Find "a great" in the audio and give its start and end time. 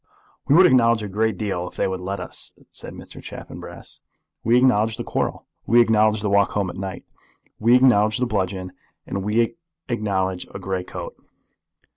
1.03-1.37